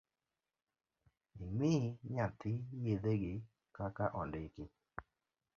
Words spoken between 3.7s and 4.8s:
kaka ondiki